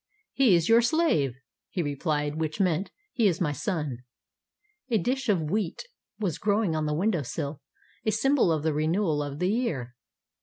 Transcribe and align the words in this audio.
"He 0.33 0.55
is 0.55 0.67
your 0.67 0.81
slave," 0.81 1.35
he 1.69 1.83
replied; 1.83 2.39
which 2.39 2.59
meant, 2.59 2.89
"He 3.13 3.27
is 3.27 3.39
my 3.39 3.51
son." 3.51 3.99
A 4.89 4.97
dish 4.97 5.29
of 5.29 5.51
wheat 5.51 5.83
was 6.17 6.39
growing 6.39 6.75
on 6.75 6.87
the 6.87 6.95
window 6.97 7.21
sill, 7.21 7.61
a 8.03 8.09
sym 8.09 8.33
bol 8.33 8.51
of 8.51 8.63
the 8.63 8.73
renewal 8.73 9.21
of 9.21 9.37
the 9.37 9.51
year. 9.51 9.93